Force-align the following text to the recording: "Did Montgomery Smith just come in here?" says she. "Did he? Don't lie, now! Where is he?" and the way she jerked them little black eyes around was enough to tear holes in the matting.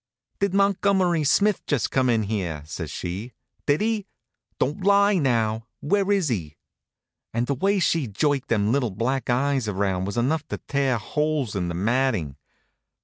"Did 0.39 0.55
Montgomery 0.55 1.23
Smith 1.23 1.63
just 1.67 1.91
come 1.91 2.09
in 2.09 2.23
here?" 2.23 2.63
says 2.65 2.89
she. 2.89 3.33
"Did 3.67 3.81
he? 3.81 4.07
Don't 4.57 4.83
lie, 4.83 5.19
now! 5.19 5.67
Where 5.79 6.11
is 6.11 6.29
he?" 6.29 6.57
and 7.35 7.45
the 7.45 7.53
way 7.53 7.77
she 7.77 8.07
jerked 8.07 8.47
them 8.47 8.71
little 8.71 8.89
black 8.89 9.29
eyes 9.29 9.67
around 9.67 10.05
was 10.05 10.17
enough 10.17 10.47
to 10.47 10.57
tear 10.57 10.97
holes 10.97 11.55
in 11.55 11.67
the 11.67 11.75
matting. 11.75 12.35